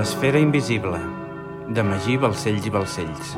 [0.00, 0.96] L'esfera invisible,
[1.76, 3.32] de Magí Balcells i Balcells.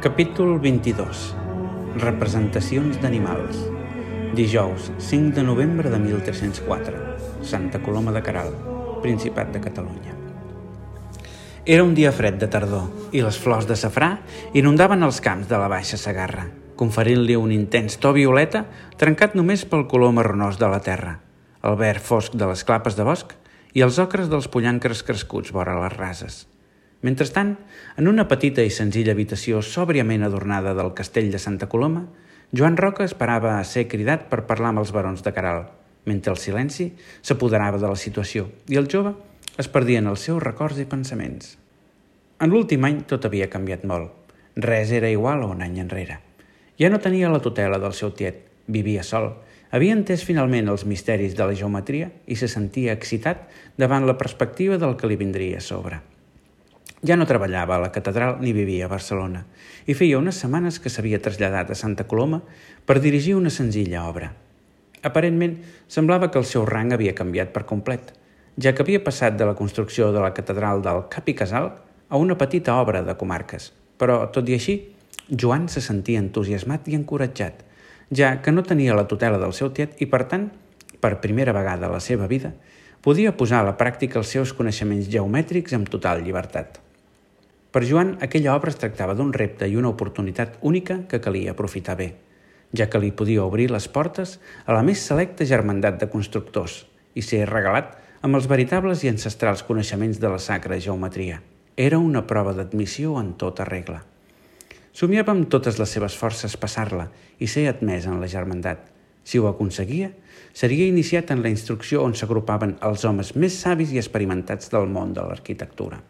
[0.00, 1.26] Capítol 22.
[2.00, 3.60] Representacions d'animals.
[4.32, 7.04] Dijous, 5 de novembre de 1304.
[7.44, 8.56] Santa Coloma de Caral,
[9.04, 10.16] Principat de Catalunya.
[11.66, 14.14] Era un dia fred de tardor i les flors de safrà
[14.56, 16.48] inundaven els camps de la Baixa Sagarra,
[16.82, 18.64] conferint-li un intens to violeta
[18.98, 21.20] trencat només pel color marronós de la terra,
[21.62, 23.36] el verd fosc de les clapes de bosc
[23.78, 26.46] i els ocres dels pollancres crescuts vora les rases.
[27.02, 27.54] Mentrestant,
[27.98, 32.04] en una petita i senzilla habitació sòbriament adornada del castell de Santa Coloma,
[32.54, 35.64] Joan Roca esperava a ser cridat per parlar amb els barons de Caral,
[36.06, 36.90] mentre el silenci
[37.22, 39.14] s'apoderava de la situació i el jove
[39.58, 41.56] es perdia en els seus records i pensaments.
[42.42, 44.34] En l'últim any tot havia canviat molt.
[44.56, 46.18] Res era igual a un any enrere.
[46.82, 49.28] Ja no tenia la tutela del seu tiet, vivia sol,
[49.70, 53.44] havia entès finalment els misteris de la geometria i se sentia excitat
[53.78, 56.00] davant la perspectiva del que li vindria a sobre.
[57.06, 59.44] Ja no treballava a la catedral ni vivia a Barcelona
[59.86, 62.40] i feia unes setmanes que s'havia traslladat a Santa Coloma
[62.86, 64.32] per dirigir una senzilla obra.
[65.06, 68.10] Aparentment, semblava que el seu rang havia canviat per complet,
[68.58, 71.70] ja que havia passat de la construcció de la catedral del Cap i Casal
[72.08, 73.70] a una petita obra de comarques.
[73.98, 74.76] Però, tot i així,
[75.32, 77.62] Joan se sentia entusiasmat i encoratjat,
[78.12, 80.50] ja que no tenia la tutela del seu tiet i, per tant,
[81.00, 82.52] per primera vegada a la seva vida,
[83.00, 86.76] podia posar a la pràctica els seus coneixements geomètrics amb total llibertat.
[87.72, 91.96] Per Joan, aquella obra es tractava d'un repte i una oportunitat única que calia aprofitar
[91.96, 92.12] bé,
[92.76, 96.82] ja que li podia obrir les portes a la més selecta germandat de constructors
[97.16, 101.40] i ser regalat amb els veritables i ancestrals coneixements de la sacra geometria.
[101.74, 104.11] Era una prova d'admissió en tota regla.
[104.92, 107.06] Somiava amb totes les seves forces passar-la
[107.40, 108.84] i ser admès en la germandat.
[109.24, 110.10] Si ho aconseguia,
[110.52, 115.14] seria iniciat en la instrucció on s'agrupaven els homes més savis i experimentats del món
[115.16, 116.02] de l'arquitectura.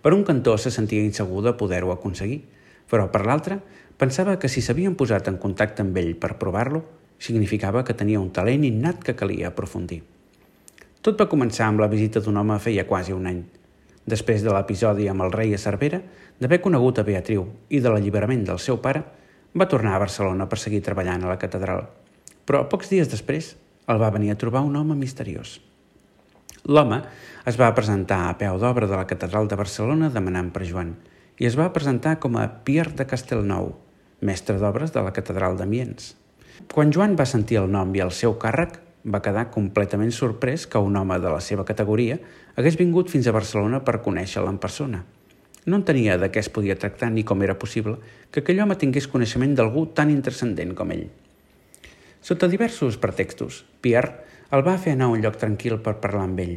[0.00, 2.42] Per un cantó se sentia insegur de poder-ho aconseguir,
[2.90, 3.60] però per l'altre
[4.00, 6.82] pensava que si s'havien posat en contacte amb ell per provar-lo,
[7.20, 10.02] significava que tenia un talent innat que calia aprofundir.
[11.00, 13.42] Tot va començar amb la visita d'un home feia quasi un any.
[14.08, 16.00] Després de l'episodi amb el rei a Cervera,
[16.40, 19.02] d'haver conegut a Beatriu i de l'alliberament del seu pare,
[19.52, 21.84] va tornar a Barcelona per seguir treballant a la catedral.
[22.46, 23.54] Però pocs dies després
[23.90, 25.58] el va venir a trobar un home misteriós.
[26.68, 27.00] L'home
[27.48, 30.92] es va presentar a peu d'obra de la Catedral de Barcelona demanant per Joan
[31.40, 33.72] i es va presentar com a Pierre de Castelnou,
[34.20, 36.14] mestre d'obres de la Catedral d'Amiens.
[36.68, 40.80] Quan Joan va sentir el nom i el seu càrrec, va quedar completament sorprès que
[40.82, 42.18] un home de la seva categoria
[42.56, 45.04] hagués vingut fins a Barcelona per conèixer-la en persona.
[45.66, 47.98] No entenia de què es podia tractar ni com era possible
[48.30, 51.06] que aquell home tingués coneixement d'algú tan intrascendent com ell.
[52.20, 56.40] Sota diversos pretextos, Pierre el va fer anar a un lloc tranquil per parlar amb
[56.42, 56.56] ell.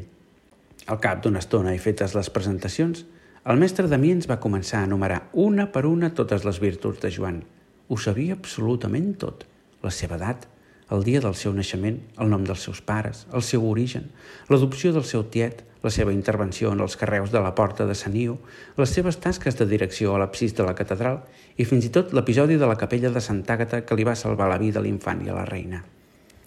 [0.89, 3.03] Al cap d'una estona i fetes les presentacions,
[3.43, 7.41] el mestre Damiens va començar a enumerar una per una totes les virtuts de Joan.
[7.87, 9.45] Ho sabia absolutament tot.
[9.83, 10.47] La seva edat,
[10.93, 14.11] el dia del seu naixement, el nom dels seus pares, el seu origen,
[14.49, 18.37] l'adopció del seu tiet, la seva intervenció en els carreus de la porta de Saniu,
[18.77, 21.23] les seves tasques de direcció a l'absis de la catedral
[21.57, 24.47] i fins i tot l'episodi de la capella de Sant Àgata que li va salvar
[24.51, 25.83] la vida a l'infant i a la reina.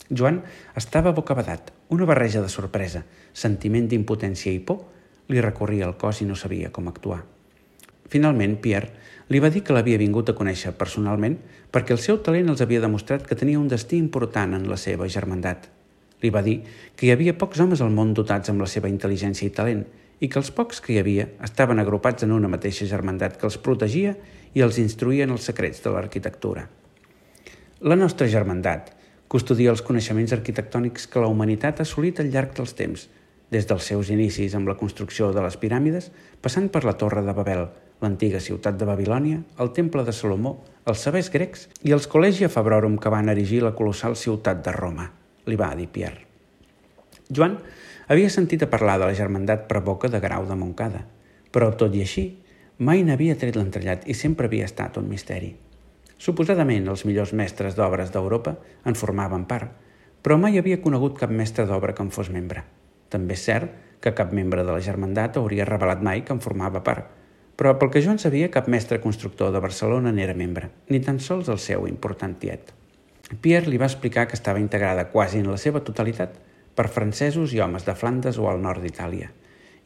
[0.08, 0.40] Joan
[0.78, 1.72] estava bocabadat.
[1.90, 3.02] Una barreja de sorpresa,
[3.34, 4.86] sentiment d'impotència i por
[5.28, 7.24] li recorria el cos i no sabia com actuar.
[8.08, 8.94] Finalment, Pierre
[9.28, 11.40] li va dir que l'havia vingut a conèixer personalment
[11.76, 15.10] perquè el seu talent els havia demostrat que tenia un destí important en la seva
[15.12, 15.66] germandat.
[16.22, 16.62] Li va dir
[16.96, 19.82] que hi havia pocs homes al món dotats amb la seva intel·ligència i talent
[20.24, 23.60] i que els pocs que hi havia estaven agrupats en una mateixa germandat que els
[23.60, 24.14] protegia
[24.56, 26.64] i els instruïa en els secrets de l'arquitectura.
[27.84, 28.94] La nostra germandat,
[29.28, 33.08] Custodia els coneixements arquitectònics que la humanitat ha assolit al llarg dels temps,
[33.52, 37.34] des dels seus inicis amb la construcció de les piràmides, passant per la Torre de
[37.34, 37.66] Babel,
[38.02, 40.56] l'antiga ciutat de Babilònia, el Temple de Salomó,
[40.86, 45.08] els sabers grecs i els Collegia Fabrorum que van erigir la colossal ciutat de Roma,
[45.46, 46.26] li va dir Pierre.
[47.32, 47.56] Joan
[48.06, 51.02] havia sentit a parlar de la germandat per boca de Grau de Montcada,
[51.50, 52.26] però tot i així
[52.78, 55.54] mai n'havia tret l'entrellat i sempre havia estat un misteri.
[56.18, 59.72] Suposadament, els millors mestres d'obres d'Europa en formaven part,
[60.22, 62.62] però mai havia conegut cap mestre d'obra que en fos membre.
[63.10, 66.82] També és cert que cap membre de la germandat hauria revelat mai que en formava
[66.84, 67.15] part,
[67.56, 71.20] però pel que jo en sabia, cap mestre constructor de Barcelona n'era membre, ni tan
[71.20, 72.72] sols el seu important tiet.
[73.40, 76.38] Pierre li va explicar que estava integrada quasi en la seva totalitat
[76.76, 79.32] per francesos i homes de Flandes o al nord d'Itàlia,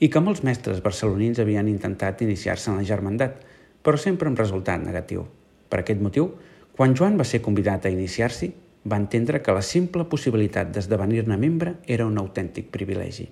[0.00, 3.40] i que molts mestres barcelonins havien intentat iniciar-se en la germandat,
[3.82, 5.24] però sempre amb resultat negatiu.
[5.70, 6.32] Per aquest motiu,
[6.80, 8.46] Quan Joan va ser convidat a iniciar-s'hi,
[8.88, 13.26] va entendre que la simple possibilitat d'esdevenir-ne membre era un autèntic privilegi.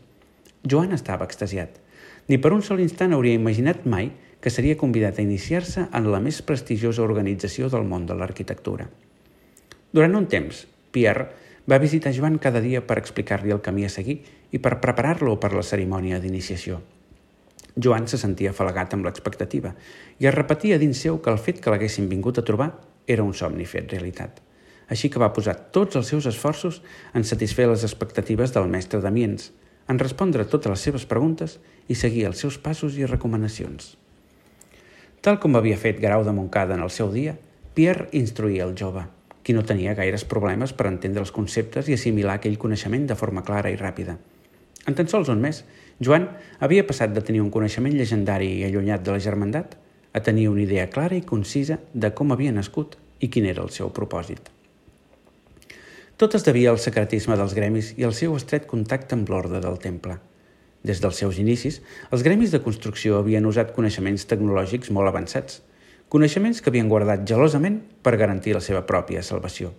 [0.68, 1.78] Joan estava extasiat.
[2.28, 4.10] Ni per un sol instant hauria imaginat mai
[4.40, 8.86] que seria convidat a iniciar-se en la més prestigiosa organització del món de l'arquitectura.
[9.92, 11.30] Durant un temps, Pierre
[11.68, 14.20] va visitar Joan cada dia per explicar-li el camí a seguir
[14.52, 16.80] i per preparar-lo per la cerimònia d'iniciació.
[17.78, 19.72] Joan se sentia afalagat amb l'expectativa
[20.18, 22.72] i es repetia dins seu que el fet que l'haguessin vingut a trobar
[23.06, 24.42] era un somni fet realitat.
[24.88, 26.80] Així que va posar tots els seus esforços
[27.14, 29.52] en satisfer les expectatives del mestre Damiens,
[29.88, 31.58] en respondre totes les seves preguntes
[31.88, 33.96] i seguir els seus passos i recomanacions.
[35.24, 37.34] Tal com havia fet Grau de Montcada en el seu dia,
[37.74, 39.06] Pierre instruïa el jove,
[39.42, 43.42] qui no tenia gaires problemes per entendre els conceptes i assimilar aquell coneixement de forma
[43.46, 44.18] clara i ràpida.
[44.86, 45.64] En tan sols un mes,
[46.00, 46.28] Joan
[46.60, 49.74] havia passat de tenir un coneixement llegendari i allunyat de la germandat
[50.12, 53.74] a tenir una idea clara i concisa de com havia nascut i quin era el
[53.74, 54.57] seu propòsit.
[56.18, 59.76] Tot es devia al secretisme dels gremis i al seu estret contacte amb l'ordre del
[59.78, 60.16] temple.
[60.82, 61.76] Des dels seus inicis,
[62.10, 65.60] els gremis de construcció havien usat coneixements tecnològics molt avançats,
[66.10, 69.70] coneixements que havien guardat gelosament per garantir la seva pròpia salvació.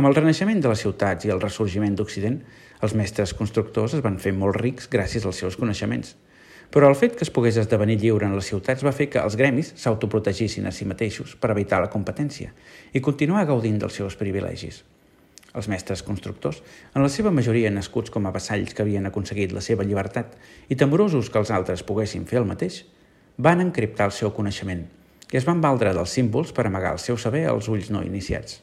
[0.00, 2.38] Amb el renaixement de les ciutats i el ressorgiment d'Occident,
[2.80, 6.14] els mestres constructors es van fer molt rics gràcies als seus coneixements.
[6.72, 9.36] Però el fet que es pogués esdevenir lliure en les ciutats va fer que els
[9.36, 12.54] gremis s'autoprotegissin a si mateixos per evitar la competència
[12.94, 14.80] i continuar gaudint dels seus privilegis.
[15.56, 16.60] Els mestres constructors,
[16.94, 20.36] en la seva majoria nascuts com a vassalls que havien aconseguit la seva llibertat
[20.70, 22.84] i temorosos que els altres poguessin fer el mateix,
[23.36, 24.86] van encriptar el seu coneixement
[25.30, 28.60] i es van valdre dels símbols per amagar el seu saber als ulls no iniciats.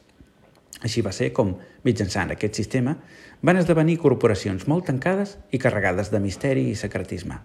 [0.83, 1.55] Així va ser com,
[1.87, 2.97] mitjançant aquest sistema,
[3.41, 7.39] van esdevenir corporacions molt tancades i carregades de misteri i secretisme.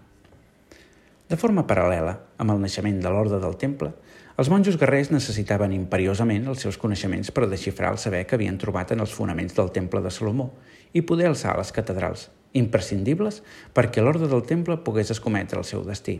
[1.29, 3.93] De forma paral·lela, amb el naixement de l'ordre del temple,
[4.33, 8.91] els monjos guerrers necessitaven imperiosament els seus coneixements per desxifrar el saber que havien trobat
[8.95, 10.47] en els fonaments del temple de Salomó
[10.93, 13.43] i poder alçar les catedrals, imprescindibles
[13.77, 16.17] perquè l'ordre del temple pogués escometre el seu destí.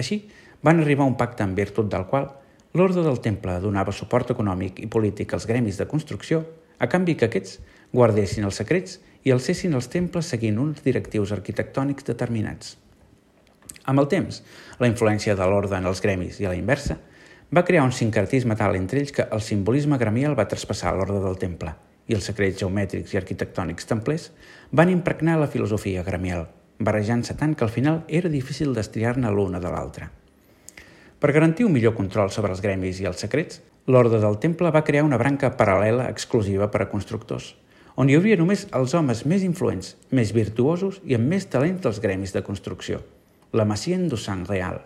[0.00, 0.22] Així,
[0.64, 2.30] van arribar a un pacte en virtut del qual
[2.76, 6.42] l'Orde del Temple donava suport econòmic i polític als gremis de construcció,
[6.78, 7.58] a canvi que aquests
[7.92, 12.76] guardessin els secrets i alcessin els temples seguint uns directius arquitectònics determinats.
[13.84, 14.42] Amb el temps,
[14.80, 16.98] la influència de l'ordre en els gremis i a la inversa
[17.54, 21.38] va crear un sincretisme tal entre ells que el simbolisme gremial va traspassar l'ordre del
[21.38, 21.74] temple
[22.10, 24.30] i els secrets geomètrics i arquitectònics templers
[24.72, 26.46] van impregnar la filosofia gremial,
[26.78, 30.10] barrejant-se tant que al final era difícil destriar-ne l'una de l'altra.
[31.18, 34.84] Per garantir un millor control sobre els gremis i els secrets, l'Orde del Temple va
[34.84, 37.54] crear una branca paral·lela exclusiva per a constructors,
[37.96, 42.02] on hi hauria només els homes més influents, més virtuosos i amb més talent dels
[42.02, 43.00] gremis de construcció,
[43.54, 44.82] la Massien du Sang Real.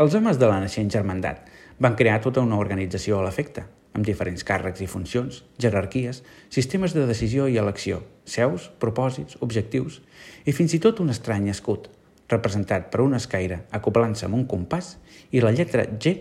[0.00, 1.49] Els homes de la naixent germandat
[1.80, 3.64] van crear tota una organització a l'efecte,
[3.96, 6.22] amb diferents càrrecs i funcions, jerarquies,
[6.52, 10.00] sistemes de decisió i elecció, seus, propòsits, objectius
[10.46, 11.88] i fins i tot un estrany escut,
[12.30, 14.94] representat per una escaire acoblant-se amb un compàs
[15.32, 16.14] i la lletra G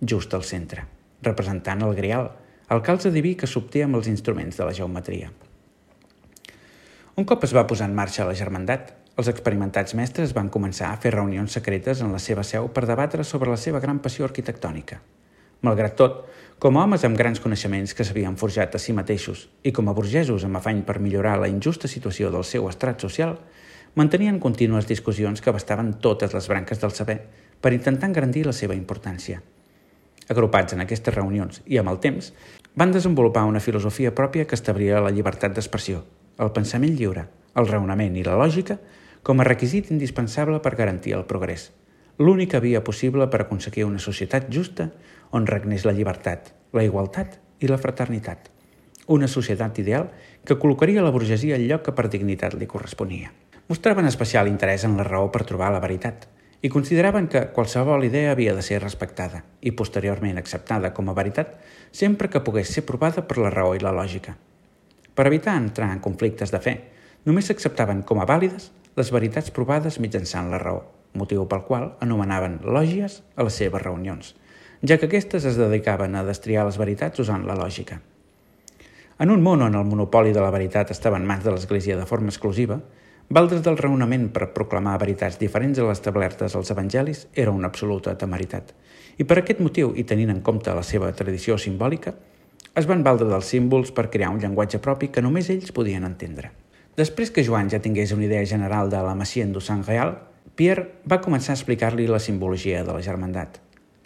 [0.00, 0.88] just al centre,
[1.22, 2.32] representant el grial,
[2.72, 5.30] el calze diví que s'obté amb els instruments de la geometria.
[7.20, 10.98] Un cop es va posar en marxa la germandat, els experimentats mestres van començar a
[11.00, 15.00] fer reunions secretes en la seva seu per debatre sobre la seva gran passió arquitectònica.
[15.62, 16.22] Malgrat tot,
[16.58, 19.94] com a homes amb grans coneixements que s'havien forjat a si mateixos i com a
[19.94, 23.36] burgesos amb afany per millorar la injusta situació del seu estrat social,
[23.94, 27.18] mantenien contínues discussions que abastaven totes les branques del saber
[27.60, 29.42] per intentar engrandir la seva importància.
[30.32, 32.32] Agrupats en aquestes reunions i amb el temps,
[32.74, 36.00] van desenvolupar una filosofia pròpia que establia la llibertat d'expressió,
[36.38, 38.78] el pensament lliure, el raonament i la lògica
[39.22, 41.70] com a requisit indispensable per garantir el progrés,
[42.18, 44.90] l'única via possible per aconseguir una societat justa
[45.30, 48.50] on regnés la llibertat, la igualtat i la fraternitat.
[49.06, 50.10] Una societat ideal
[50.44, 53.32] que col·locaria la burgesia al lloc que per dignitat li corresponia
[53.72, 56.26] mostraven especial interès en la raó per trobar la veritat
[56.62, 61.56] i consideraven que qualsevol idea havia de ser respectada i posteriorment acceptada com a veritat
[61.90, 64.36] sempre que pogués ser provada per la raó i la lògica.
[65.14, 66.74] Per evitar entrar en conflictes de fe,
[67.24, 70.82] només s'acceptaven com a vàlides les veritats provades mitjançant la raó,
[71.16, 74.34] motiu pel qual anomenaven lògies a les seves reunions,
[74.82, 78.00] ja que aquestes es dedicaven a destriar les veritats usant la lògica.
[79.22, 82.08] En un món on el monopoli de la veritat estava en mans de l'Església de
[82.08, 82.80] forma exclusiva,
[83.32, 88.12] Valdre's del raonament per proclamar veritats diferents a les establertes als evangelis era una absoluta
[88.18, 88.74] temeritat.
[89.16, 92.12] I per aquest motiu, i tenint en compte la seva tradició simbòlica,
[92.76, 96.52] es van valdre dels símbols per crear un llenguatge propi que només ells podien entendre.
[96.96, 100.18] Després que Joan ja tingués una idea general de la Massien du Sant Real,
[100.56, 103.62] Pierre va començar a explicar-li la simbologia de la germandat.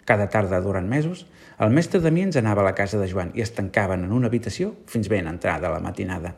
[0.07, 1.25] Cada tarda, durant mesos,
[1.57, 4.75] El mestre Damiens anava a la casa de Joan i es tancaven en una habitació
[4.85, 6.35] fins ben entrada la matinada.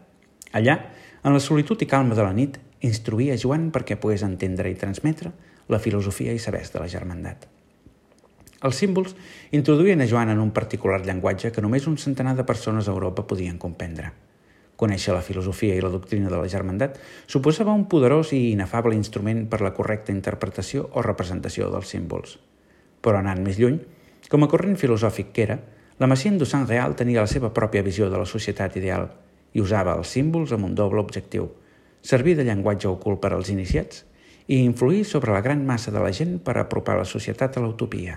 [0.55, 0.77] Allà,
[1.21, 2.55] en la solitud i calma de la nit,
[2.87, 5.33] instruïa Joan perquè pogués entendre i transmetre
[5.67, 7.49] la filosofia i sabers de la germandat.
[8.63, 9.11] Els símbols
[9.51, 13.27] introduïen a Joan en un particular llenguatge que només un centenar de persones a Europa
[13.27, 14.13] podien comprendre.
[14.79, 19.43] Conèixer la filosofia i la doctrina de la germandat suposava un poderós i inefable instrument
[19.51, 22.37] per la correcta interpretació o representació dels símbols.
[23.03, 23.79] Però anant més lluny,
[24.31, 25.57] com a corrent filosòfic que era,
[25.99, 29.09] la Machine du Saint Real tenia la seva pròpia visió de la societat ideal
[29.51, 31.49] i usava els símbols amb un doble objectiu,
[32.01, 34.05] servir de llenguatge ocult per als iniciats
[34.47, 38.15] i influir sobre la gran massa de la gent per apropar la societat a l'utopia.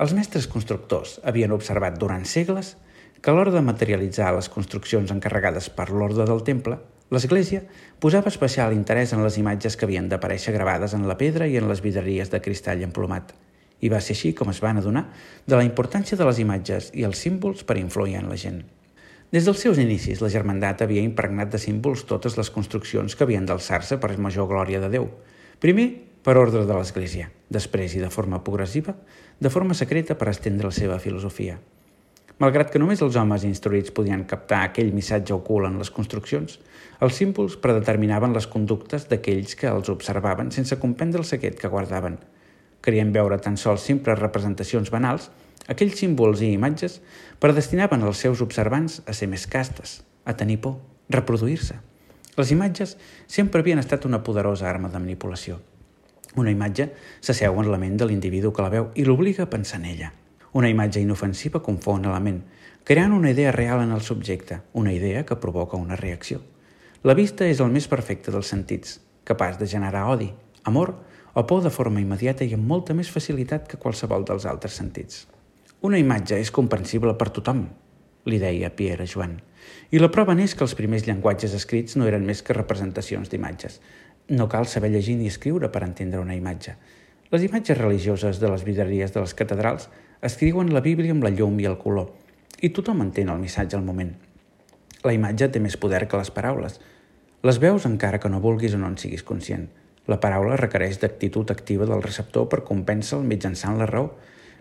[0.00, 2.72] Els mestres constructors havien observat durant segles
[3.20, 6.78] que a l'hora de materialitzar les construccions encarregades per l'ordre del temple,
[7.12, 7.60] l'Església
[8.00, 11.68] posava especial interès en les imatges que havien d'aparèixer gravades en la pedra i en
[11.68, 13.34] les vidreries de cristall emplomat.
[13.84, 15.08] I va ser així com es van adonar
[15.44, 18.62] de la importància de les imatges i els símbols per influir en la gent.
[19.32, 23.46] Des dels seus inicis, la germandat havia impregnat de símbols totes les construccions que havien
[23.48, 25.08] d'alçar-se per major glòria de Déu.
[25.60, 25.86] Primer,
[26.22, 28.94] per ordre de l'Església, després i de forma progressiva,
[29.40, 31.58] de forma secreta per estendre la seva filosofia.
[32.42, 36.56] Malgrat que només els homes instruïts podien captar aquell missatge ocult en les construccions,
[37.06, 42.16] els símbols predeterminaven les conductes d'aquells que els observaven sense comprendre el secret que guardaven.
[42.82, 45.28] Creien veure tan sols simples representacions banals,
[45.70, 46.96] aquells símbols i imatges
[47.38, 50.80] predestinaven els seus observants a ser més castes, a tenir por,
[51.14, 51.76] reproduir-se.
[52.34, 52.96] Les imatges
[53.30, 55.60] sempre havien estat una poderosa arma de manipulació.
[56.34, 56.88] Una imatge
[57.20, 60.10] s'asseu en la ment de l'individu que la veu i l'obliga a pensar en ella.
[60.52, 62.42] Una imatge inofensiva confon la ment,
[62.84, 66.42] creant una idea real en el subjecte, una idea que provoca una reacció.
[67.02, 70.28] La vista és el més perfecte dels sentits, capaç de generar odi,
[70.64, 70.92] amor
[71.32, 75.24] o por de forma immediata i amb molta més facilitat que qualsevol dels altres sentits.
[75.80, 77.64] Una imatge és comprensible per tothom,
[78.28, 79.38] li deia Pierre Joan.
[79.90, 83.80] I la prova n'és que els primers llenguatges escrits no eren més que representacions d'imatges.
[84.28, 86.76] No cal saber llegir ni escriure per entendre una imatge.
[87.32, 89.88] Les imatges religioses de les vidreries de les catedrals
[90.22, 92.12] escriuen la Bíblia amb la llum i el color,
[92.62, 94.12] i tothom entén el missatge al moment.
[95.02, 96.76] La imatge té més poder que les paraules.
[97.42, 99.64] Les veus encara que no vulguis o no en siguis conscient.
[100.06, 104.12] La paraula requereix d'actitud activa del receptor per compensar-el mitjançant la raó,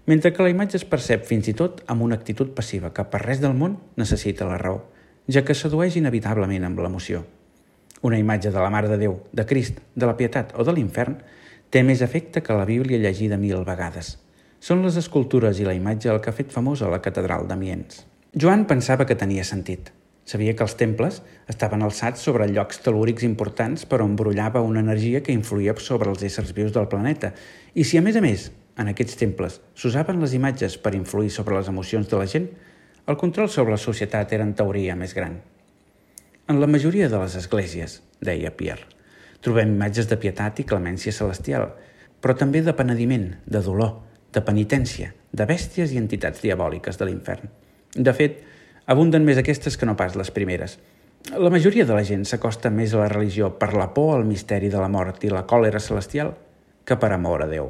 [0.09, 3.21] mentre que la imatge es percep fins i tot amb una actitud passiva que per
[3.21, 4.81] res del món necessita la raó,
[5.29, 7.21] ja que sedueix inevitablement amb l'emoció.
[8.01, 11.21] Una imatge de la Mare de Déu, de Crist, de la Pietat o de l'infern
[11.69, 14.15] té més efecte que la Bíblia llegida mil vegades–
[14.61, 18.03] són les escultures i la imatge el que ha fet famosa la catedral d'Amiens.
[18.37, 19.89] Joan pensava que tenia sentit.
[20.23, 21.17] Sabia que els temples
[21.49, 26.21] estaven alçats sobre llocs telúrics importants per on brollava una energia que influïa sobre els
[26.23, 27.33] éssers vius del planeta.
[27.73, 31.57] I si, a més a més, en aquests temples s'usaven les imatges per influir sobre
[31.57, 32.47] les emocions de la gent,
[33.09, 35.41] el control sobre la societat era en teoria més gran.
[36.47, 38.85] En la majoria de les esglésies, deia Pierre,
[39.41, 41.71] trobem imatges de pietat i clemència celestial,
[42.21, 43.95] però també de penediment, de dolor,
[44.33, 47.51] de penitència, de bèsties i entitats diabòliques de l'infern.
[47.95, 48.41] De fet,
[48.85, 50.77] abunden més aquestes que no pas les primeres.
[51.37, 54.71] La majoria de la gent s'acosta més a la religió per la por al misteri
[54.73, 56.33] de la mort i la còlera celestial
[56.85, 57.69] que per amor a Déu.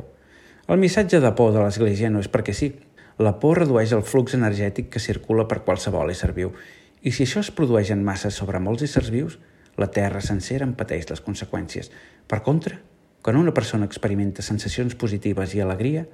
[0.71, 2.71] El missatge de por de l'Església no és perquè sí.
[3.19, 6.53] La por redueix el flux energètic que circula per qualsevol ésser viu
[7.01, 9.39] i si això es produeix en massa sobre molts éssers vius,
[9.77, 11.89] la Terra sencera en pateix les conseqüències.
[12.29, 12.77] Per contra,
[13.25, 16.05] quan una persona experimenta sensacions positives i alegria,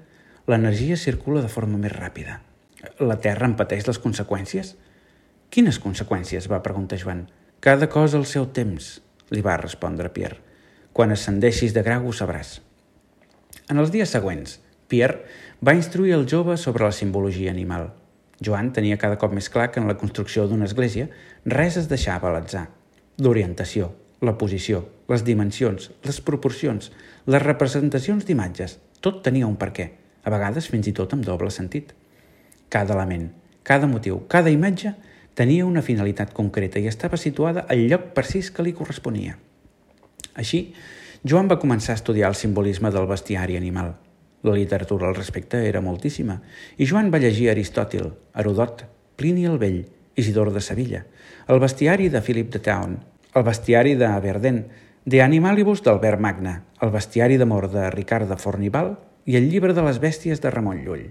[0.48, 2.38] l'energia circula de forma més ràpida.
[3.04, 4.76] La Terra en pateix les conseqüències?
[5.52, 6.48] Quines conseqüències?
[6.48, 7.26] va preguntar Joan.
[7.60, 10.40] Cada cosa al seu temps, li va respondre Pierre.
[10.94, 12.62] Quan ascendeixis de grau ho sabràs.
[13.68, 15.28] En els dies següents, Pierre
[15.60, 17.92] va instruir el jove sobre la simbologia animal.
[18.40, 21.10] Joan tenia cada cop més clar que en la construcció d'una església
[21.44, 22.70] res es deixava a l'atzar.
[23.20, 26.92] L'orientació, la posició, les dimensions, les proporcions,
[27.28, 29.92] les representacions d'imatges, tot tenia un per què
[30.28, 31.94] a vegades fins i tot amb doble sentit.
[32.68, 33.30] Cada element,
[33.64, 34.92] cada motiu, cada imatge
[35.40, 39.38] tenia una finalitat concreta i estava situada al lloc precís que li corresponia.
[40.36, 40.74] Així,
[41.24, 43.96] Joan va començar a estudiar el simbolisme del bestiari animal.
[44.44, 46.42] La literatura al respecte era moltíssima,
[46.78, 48.84] i Joan va llegir Aristòtil, Herodot,
[49.16, 51.06] Plini el Vell, Isidor de Sevilla,
[51.48, 53.00] el bestiari de Philip de Town,
[53.34, 54.66] el bestiari de Verden,
[55.08, 59.84] De Animalibus d'Albert Magna, el bestiari d'amor de Ricard de Fornival i el llibre de
[59.84, 61.10] les bèsties de Ramon Llull.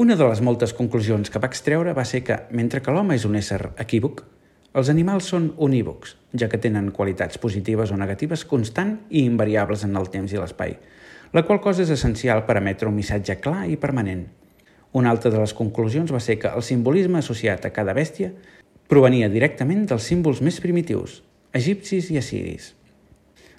[0.00, 3.26] Una de les moltes conclusions que va extreure va ser que, mentre que l'home és
[3.28, 4.22] un ésser equívoc,
[4.80, 10.00] els animals són unívocs, ja que tenen qualitats positives o negatives constant i invariables en
[10.00, 10.78] el temps i l'espai,
[11.36, 14.24] la qual cosa és essencial per emetre un missatge clar i permanent.
[14.96, 18.32] Una altra de les conclusions va ser que el simbolisme associat a cada bèstia
[18.88, 21.20] provenia directament dels símbols més primitius,
[21.52, 22.72] egipcis i assiris.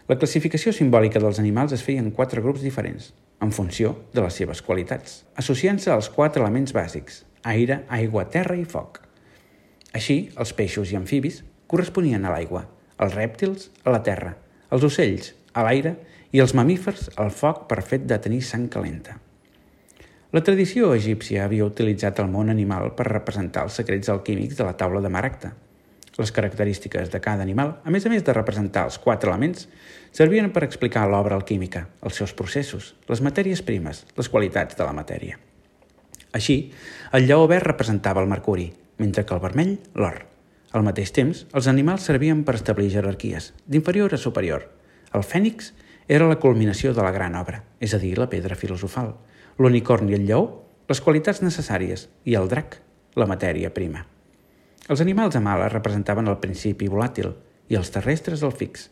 [0.09, 4.37] La classificació simbòlica dels animals es feia en quatre grups diferents, en funció de les
[4.37, 9.01] seves qualitats, associant-se als quatre elements bàsics, aire, aigua, terra i foc.
[9.97, 12.67] Així, els peixos i amfibis corresponien a l'aigua,
[13.01, 14.35] els rèptils a la terra,
[14.71, 15.95] els ocells a l'aire
[16.31, 19.17] i els mamífers al foc per fet de tenir sang calenta.
[20.31, 24.77] La tradició egípcia havia utilitzat el món animal per representar els secrets alquímics de la
[24.79, 25.51] taula de Maragta.
[26.21, 29.65] Les característiques de cada animal, a més a més de representar els quatre elements,
[30.13, 34.93] servien per explicar l'obra alquímica, els seus processos, les matèries primes, les qualitats de la
[34.93, 35.39] matèria.
[36.37, 36.57] Així,
[37.17, 38.69] el lleó verd representava el mercuri,
[39.01, 40.21] mentre que el vermell, l'or.
[40.77, 44.69] Al mateix temps, els animals servien per establir jerarquies, d'inferior a superior.
[45.17, 45.73] El fènix
[46.07, 49.15] era la culminació de la gran obra, és a dir, la pedra filosofal,
[49.57, 50.45] l'unicorn i el lleó,
[50.91, 52.77] les qualitats necessàries, i el drac,
[53.17, 54.10] la matèria prima.
[54.91, 57.29] Els animals amb ales representaven el principi volàtil
[57.71, 58.89] i els terrestres el fix.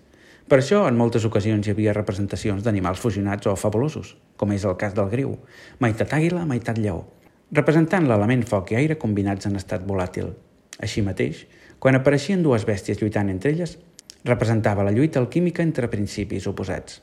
[0.49, 4.77] Per això, en moltes ocasions hi havia representacions d'animals fusionats o fabulosos, com és el
[4.79, 5.35] cas del griu,
[5.83, 7.03] meitat àguila, meitat lleó,
[7.51, 10.31] representant l'element foc i aire combinats en estat volàtil.
[10.79, 11.43] Així mateix,
[11.83, 13.75] quan apareixien dues bèsties lluitant entre elles,
[14.23, 17.01] representava la lluita alquímica entre principis oposats.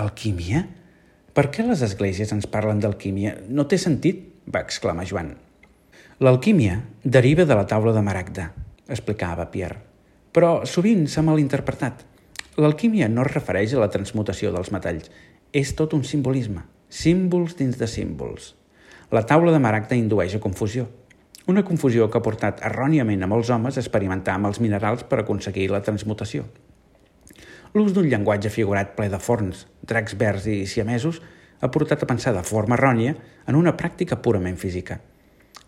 [0.00, 0.64] Alquímia?
[1.36, 3.36] Per què les esglésies ens parlen d'alquímia?
[3.52, 5.34] No té sentit, va exclamar Joan.
[6.22, 8.44] L'alquímia deriva de la taula de Maragda,
[8.86, 9.80] explicava Pierre,
[10.30, 12.04] però sovint s'ha malinterpretat.
[12.62, 15.08] L'alquímia no es refereix a la transmutació dels metalls,
[15.50, 18.52] és tot un simbolisme, símbols dins de símbols.
[19.10, 20.86] La taula de Maragda indueix a confusió,
[21.50, 25.24] una confusió que ha portat erròniament a molts homes a experimentar amb els minerals per
[25.24, 26.46] aconseguir la transmutació.
[27.74, 31.18] L'ús d'un llenguatge figurat ple de forns, dracs verds i siamesos
[31.58, 33.16] ha portat a pensar de forma errònia
[33.48, 35.02] en una pràctica purament física.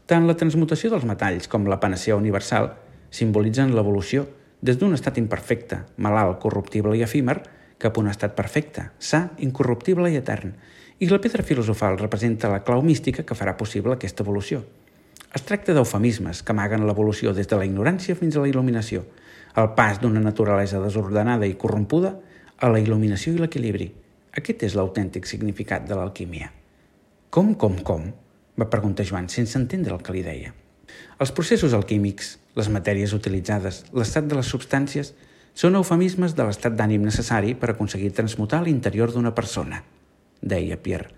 [0.04, 2.74] Tant la transmutació dels metalls com la panacea universal
[3.08, 4.26] simbolitzen l'evolució
[4.60, 7.38] des d'un estat imperfecte, malalt, corruptible i efímer,
[7.80, 10.52] cap a un estat perfecte, sa, incorruptible i etern.
[11.00, 14.60] I la pedra filosofal representa la clau mística que farà possible aquesta evolució.
[15.34, 19.06] Es tracta d'eufemismes que amaguen l'evolució des de la ignorància fins a la il·luminació,
[19.56, 22.12] el pas d'una naturalesa desordenada i corrompuda
[22.60, 23.88] a la il·luminació i l'equilibri.
[24.36, 26.52] Aquest és l'autèntic significat de l'alquímia.
[27.30, 28.06] Com, com, com?
[28.60, 30.54] Va preguntar Joan, sense entendre el que li deia.
[31.18, 35.14] Els processos alquímics, les matèries utilitzades, l'estat de les substàncies,
[35.54, 39.82] són eufemismes de l'estat d'ànim necessari per aconseguir transmutar l'interior d'una persona,
[40.42, 41.10] deia Pierre,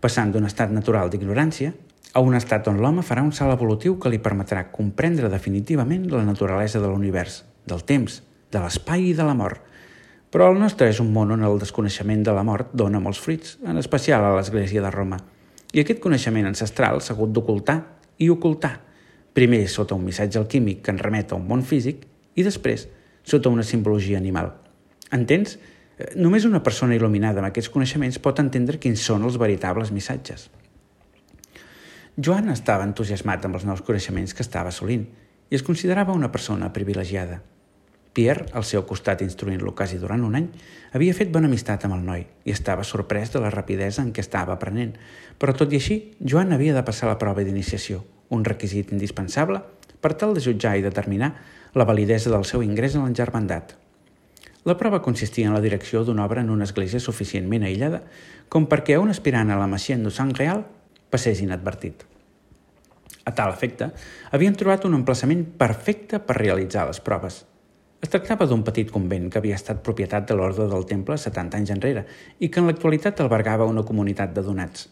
[0.00, 1.72] passant d'un estat natural d'ignorància
[2.12, 6.24] a un estat on l'home farà un salt evolutiu que li permetrà comprendre definitivament la
[6.28, 8.20] naturalesa de l'univers, del temps,
[8.52, 9.60] de l'espai i de la mort.
[10.32, 13.56] Però el nostre és un món on el desconeixement de la mort dona molts fruits,
[13.64, 15.20] en especial a l'Església de Roma.
[15.72, 17.78] I aquest coneixement ancestral s'ha hagut d'ocultar
[18.20, 18.74] i ocultar,
[19.32, 22.04] primer sota un missatge alquímic que en remet a un món físic
[22.36, 22.86] i després
[23.24, 24.50] sota una simbologia animal.
[25.12, 25.56] Entens?
[25.96, 30.50] Eh, només una persona il·luminada amb aquests coneixements pot entendre quins són els veritables missatges.
[32.16, 35.06] Joan estava entusiasmat amb els nous coneixements que estava assolint
[35.48, 37.40] i es considerava una persona privilegiada.
[38.12, 40.48] Pierre, al seu costat instruint-lo quasi durant un any,
[40.92, 44.20] havia fet bona amistat amb el noi i estava sorprès de la rapidesa en què
[44.20, 44.92] estava aprenent.
[45.40, 49.62] Però tot i així, Joan havia de passar la prova d'iniciació, un requisit indispensable
[50.04, 51.32] per tal de jutjar i determinar
[51.72, 53.78] la validesa del seu ingrés en l'engermandat.
[54.68, 58.02] La prova consistia en la direcció d'una obra en una església suficientment aïllada
[58.52, 60.66] com perquè un aspirant a la Machine de Sant Real
[61.10, 62.04] passés inadvertit.
[63.24, 63.88] A tal efecte,
[64.30, 67.40] havien trobat un emplaçament perfecte per realitzar les proves–
[68.02, 71.70] es tractava d'un petit convent que havia estat propietat de l'Ordre del Temple 70 anys
[71.70, 72.02] enrere
[72.42, 74.88] i que en l'actualitat albergava una comunitat de donats.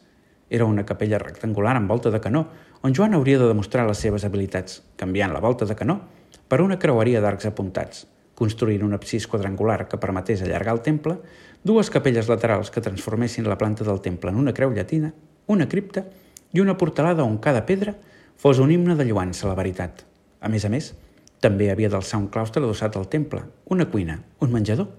[0.49, 2.45] Era una capella rectangular amb volta de canó,
[2.87, 5.99] on Joan hauria de demostrar les seves habilitats, canviant la volta de canó
[6.47, 8.07] per una creueria d'arcs apuntats,
[8.39, 11.19] construint un absis quadrangular que permetés allargar el temple,
[11.67, 15.11] dues capelles laterals que transformessin la planta del temple en una creu llatina,
[15.51, 16.07] una cripta
[16.55, 17.99] i una portalada on cada pedra
[18.39, 20.07] fos un himne de lluança a la veritat.
[20.41, 20.95] A més a més,
[21.41, 24.91] també havia d'alçar un claustre adossat al temple, una cuina, un menjador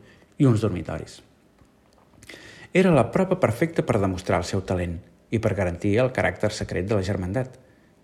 [0.42, 1.22] i uns dormitoris.
[2.74, 4.98] Era la prova perfecta per demostrar el seu talent
[5.30, 7.58] i per garantir el caràcter secret de la germandat.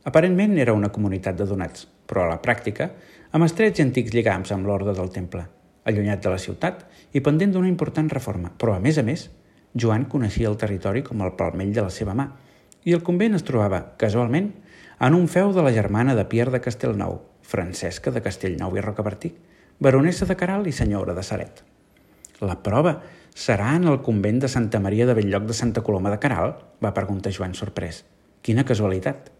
[0.08, 2.92] Aparentment era una comunitat de donats, però a la pràctica,
[3.32, 5.44] amb estrets i antics lligams amb l'ordre del temple,
[5.88, 8.54] allunyat de la ciutat i pendent d'una important reforma.
[8.60, 9.30] Però, a més a més,
[9.74, 12.30] Joan coneixia el territori com el palmell de la seva mà
[12.88, 14.54] i el convent es trobava, casualment,
[15.00, 19.32] en un feu de la germana de Pierre de Castelnou, Francesca de Castellnou i Rocabertí,
[19.80, 21.62] baronessa de Caral i senyora de Saret.
[22.44, 22.98] La prova
[23.38, 26.58] serà en el convent de Santa Maria de Belllloc de Santa Coloma de Caral?
[26.84, 28.04] va preguntar Joan sorprès.
[28.44, 29.32] Quina casualitat.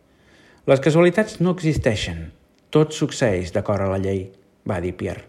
[0.68, 2.30] Les casualitats no existeixen.
[2.72, 4.30] Tot succeeix d'acord a la llei,
[4.68, 5.26] va dir Pierre.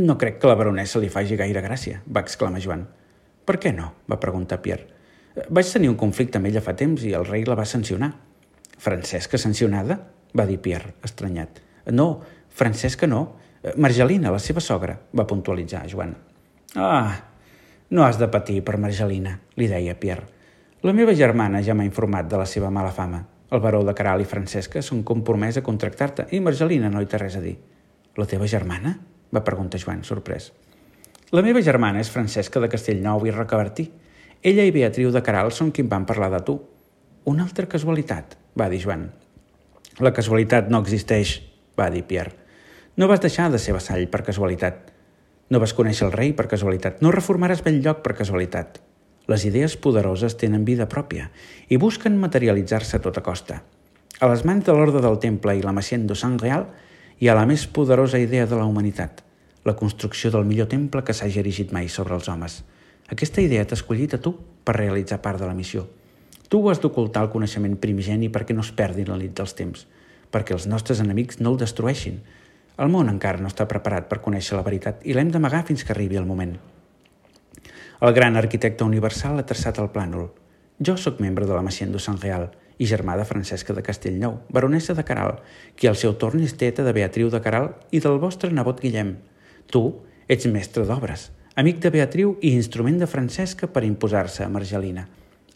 [0.00, 2.86] No crec que la baronessa li faci gaire gràcia, va exclamar Joan.
[3.44, 3.92] Per què no?
[4.08, 4.88] va preguntar Pierre.
[5.52, 8.14] Vaig tenir un conflicte amb ella fa temps i el rei la va sancionar.
[8.80, 10.00] Francesca sancionada?
[10.36, 11.65] va dir Pierre, estranyat.
[11.92, 13.36] No, Francesca no.
[13.76, 16.14] Margelina, la seva sogra, va puntualitzar Joan.
[16.76, 17.16] Ah,
[17.90, 20.26] no has de patir per Margelina, li deia Pierre.
[20.82, 23.24] La meva germana ja m'ha informat de la seva mala fama.
[23.50, 27.18] El baró de Caral i Francesca són compromès a contractar-te i Margelina no hi té
[27.22, 27.56] res a dir.
[28.16, 28.96] La teva germana?
[29.34, 30.52] va preguntar Joan, sorprès.
[31.34, 33.88] La meva germana és Francesca de Castellnou i Rocabertí.
[34.42, 36.54] Ella i Beatriu de Caral són qui em van parlar de tu.
[37.26, 39.08] Una altra casualitat, va dir Joan.
[39.98, 41.40] La casualitat no existeix,
[41.78, 42.34] va dir Pierre.
[42.96, 44.92] No vas deixar de ser vassall per casualitat.
[45.52, 47.02] No vas conèixer el rei per casualitat.
[47.04, 48.80] No reformaràs bell lloc per casualitat.
[49.26, 51.30] Les idees poderoses tenen vida pròpia
[51.68, 53.60] i busquen materialitzar-se a tota costa.
[54.20, 56.68] A les mans de l'ordre del temple i la Macienne de Sant Real
[57.20, 59.20] hi ha la més poderosa idea de la humanitat,
[59.64, 62.62] la construcció del millor temple que s'hagi erigit mai sobre els homes.
[63.12, 64.32] Aquesta idea t'ha escollit a tu
[64.64, 65.84] per realitzar part de la missió.
[66.48, 69.86] Tu has d'ocultar el coneixement primigeni perquè no es perdi la nit dels temps,
[70.36, 72.20] perquè els nostres enemics no el destrueixin.
[72.76, 75.94] El món encara no està preparat per conèixer la veritat i l'hem d'amagar fins que
[75.96, 76.58] arribi el moment.
[78.04, 80.28] El gran arquitecte universal ha traçat el plànol.
[80.84, 84.92] Jo sóc membre de la Maciendo Sant Real i germà de Francesca de Castellnou, baronessa
[84.92, 85.38] de Caral,
[85.74, 89.14] qui al seu torn és teta de Beatriu de Caral i del vostre nebot Guillem.
[89.72, 89.82] Tu
[90.28, 95.06] ets mestre d'obres, amic de Beatriu i instrument de Francesca per imposar-se a Margelina.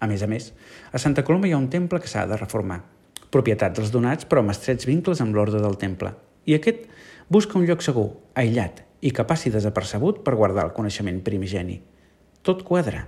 [0.01, 0.55] A més a més,
[0.89, 2.81] a Santa Coloma hi ha un temple que s'ha de reformar.
[3.31, 6.13] Propietat dels donats, però amb estrets vincles amb l'ordre del temple.
[6.51, 6.87] I aquest
[7.31, 11.79] busca un lloc segur, aïllat i que passi desapercebut per guardar el coneixement primigeni.
[12.43, 13.07] Tot quadra.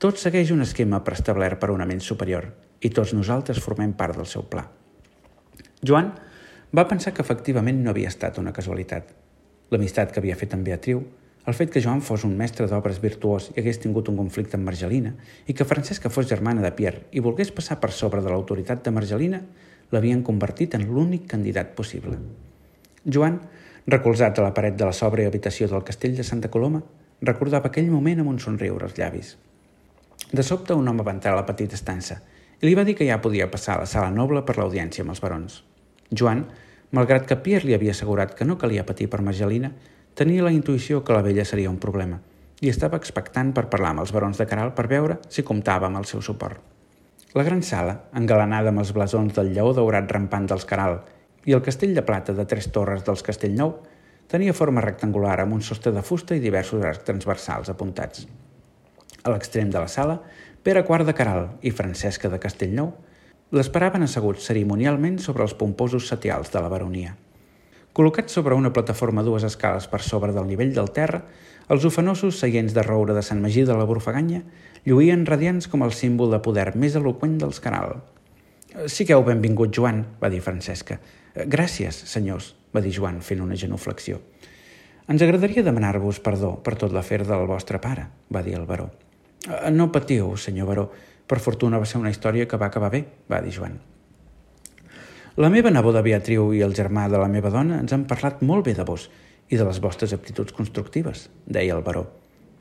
[0.00, 2.48] Tot segueix un esquema preestablert per una ment superior
[2.80, 4.64] i tots nosaltres formem part del seu pla.
[5.84, 6.12] Joan
[6.76, 9.10] va pensar que efectivament no havia estat una casualitat.
[9.70, 11.02] L'amistat que havia fet amb Beatriu,
[11.46, 14.68] el fet que Joan fos un mestre d'obres virtuós i hagués tingut un conflicte amb
[14.68, 15.14] Margelina
[15.48, 18.92] i que Francesca fos germana de Pierre i volgués passar per sobre de l'autoritat de
[18.92, 19.40] Margelina
[19.90, 22.18] l'havien convertit en l'únic candidat possible.
[23.04, 23.40] Joan,
[23.86, 26.82] recolzat a la paret de la sòbria habitació del castell de Santa Coloma,
[27.22, 29.36] recordava aquell moment amb un somriure als llavis.
[30.30, 32.20] De sobte un home va entrar a la petita estança
[32.60, 35.14] i li va dir que ja podia passar a la sala noble per l'audiència amb
[35.14, 35.62] els barons.
[36.12, 36.44] Joan,
[36.92, 39.72] malgrat que Pierre li havia assegurat que no calia patir per Margelina,
[40.14, 42.18] Tenia la intuïció que la vella seria un problema
[42.60, 46.00] i estava expectant per parlar amb els barons de Caral per veure si comptava amb
[46.00, 46.60] el seu suport.
[47.32, 50.98] La gran sala, engalanada amb els blasons del lleó daurat rampant dels Caral
[51.46, 53.76] i el castell de plata de tres torres dels Castellnou,
[54.30, 58.26] tenia forma rectangular amb un sostre de fusta i diversos arcs transversals apuntats.
[59.22, 60.20] A l'extrem de la sala,
[60.62, 62.92] Pere IV de Caral i Francesca de Castellnou
[63.56, 67.16] l'esperaven asseguts cerimonialment sobre els pomposos setials de la baronia.
[67.92, 71.24] Col·locats sobre una plataforma dues escales per sobre del nivell del terra,
[71.70, 74.44] els ofenosos seients de roure de Sant Magí de la Burfaganya
[74.86, 77.98] lluïen radiants com el símbol de poder més eloqüent dels Canal.
[78.86, 81.00] Sigueu benvingut, Joan, va dir Francesca.
[81.34, 84.20] Gràcies, senyors, va dir Joan fent una genuflexió.
[85.10, 88.90] Ens agradaria demanar-vos perdó per tot l'afer del vostre pare, va dir el baró.
[89.74, 90.90] No patiu, senyor baró.
[91.26, 93.80] Per fortuna va ser una història que va acabar bé, va dir Joan.
[95.38, 98.64] La meva neboda Beatriu i el germà de la meva dona ens han parlat molt
[98.66, 99.04] bé de vos
[99.46, 102.08] i de les vostres aptituds constructives, deia el baró.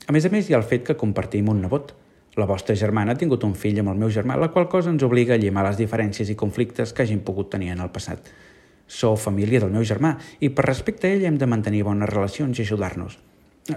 [0.05, 1.95] A més a més, hi ha el fet que compartim un nebot.
[2.37, 5.03] La vostra germana ha tingut un fill amb el meu germà, la qual cosa ens
[5.03, 8.29] obliga a llimar les diferències i conflictes que hagin pogut tenir en el passat.
[8.85, 12.57] Sou família del meu germà i per respecte a ell hem de mantenir bones relacions
[12.57, 13.17] i ajudar-nos.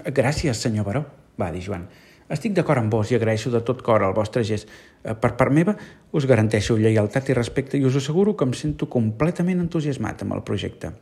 [0.05, 1.05] Gràcies, senyor baró,
[1.37, 1.89] va dir Joan.
[2.31, 4.69] Estic d'acord amb vos i agraeixo de tot cor el vostre gest.
[5.03, 5.75] Eh, per part meva,
[6.11, 10.43] us garanteixo lleialtat i respecte i us asseguro que em sento completament entusiasmat amb el
[10.47, 10.93] projecte.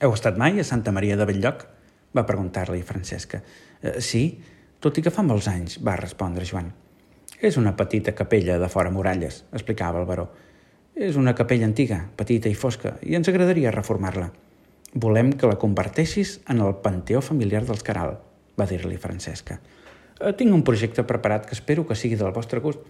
[0.00, 1.66] Heu estat mai a Santa Maria de Belllloc?
[2.12, 3.40] va preguntar-li Francesca.
[3.80, 4.22] Eh, sí,
[4.80, 6.72] tot i que fa molts anys, va respondre Joan.
[7.40, 10.28] És una petita capella de fora muralles, explicava el baró.
[10.94, 14.28] És una capella antiga, petita i fosca, i ens agradaria reformar-la.
[14.94, 18.18] Volem que la converteixis en el panteó familiar dels Caral,
[18.60, 19.56] va dir-li Francesca.
[20.22, 22.82] Eh, tinc un projecte preparat que espero que sigui del vostre gust.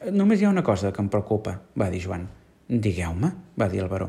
[0.00, 2.24] Eh, només hi ha una cosa que em preocupa, va dir Joan.
[2.68, 4.08] Digueu-me, va dir el baró.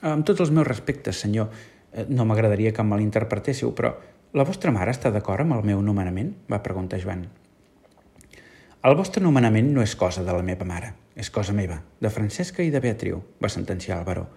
[0.00, 1.50] Amb tots els meus respectes, senyor,
[1.92, 3.92] eh, no m'agradaria que em malinterpretéssiu, però
[4.32, 6.32] la vostra mare està d'acord amb el meu nomenament?
[6.52, 7.26] va preguntar Joan.
[8.82, 12.62] El vostre nomenament no és cosa de la meva mare, és cosa meva, de Francesca
[12.62, 14.28] i de Beatriu, va sentenciar el baró.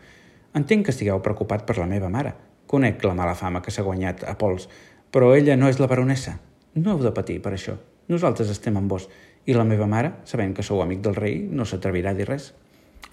[0.56, 2.34] Entenc que estigueu preocupat per la meva mare.
[2.66, 4.68] Conec la mala fama que s'ha guanyat a pols,
[5.12, 6.40] però ella no és la baronessa,
[6.76, 7.76] no heu de patir per això.
[8.10, 9.10] Nosaltres estem amb vos
[9.50, 12.52] I la meva mare, sabent que sou amic del rei, no s'atrevirà a dir res.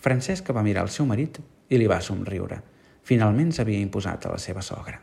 [0.04, 1.38] Francesc va mirar el seu marit
[1.70, 2.58] i li va somriure.
[3.06, 5.00] Finalment s'havia imposat a la seva sogra.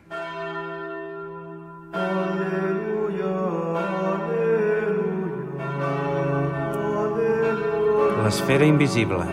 [8.24, 9.26] L'esfera invisible,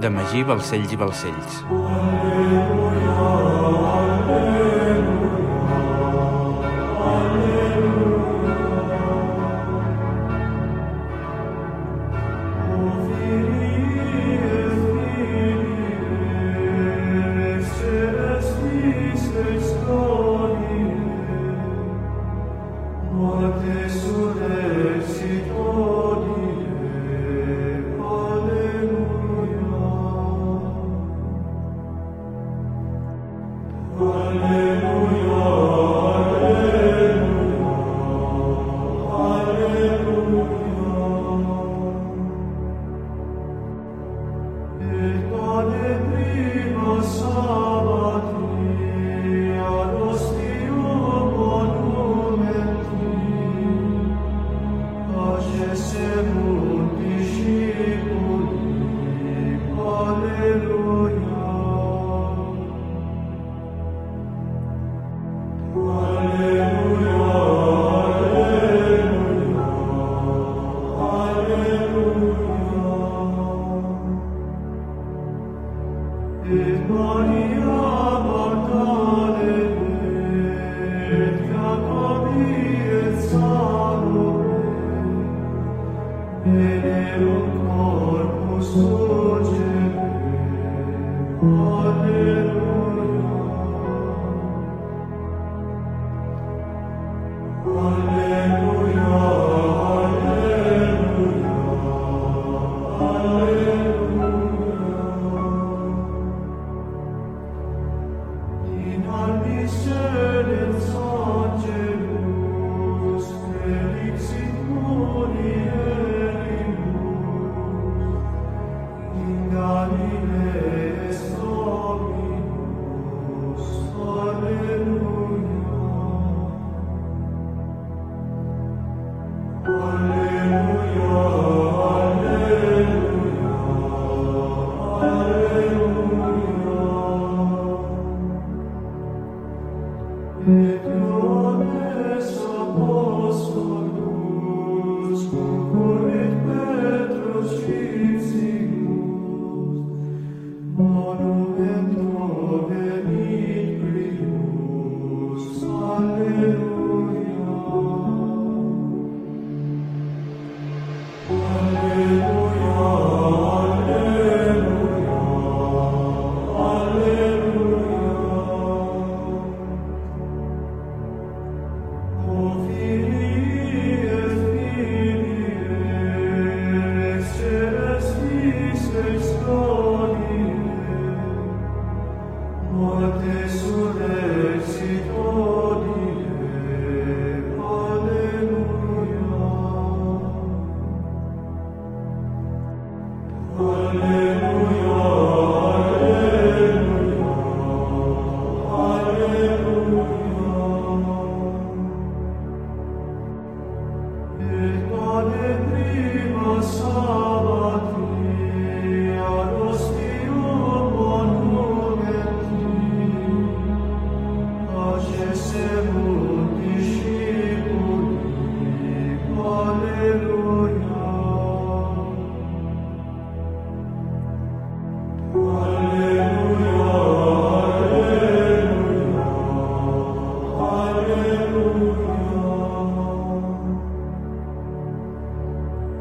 [0.00, 1.62] de Magí Balcells i Balcells.
[1.70, 4.63] Aleluia, aleluia.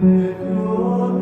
[0.00, 1.20] Petrus